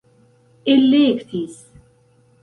elektis 0.73 1.57